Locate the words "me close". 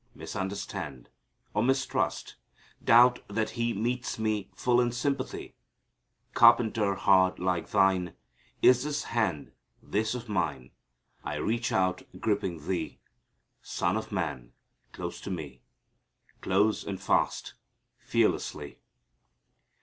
15.29-16.83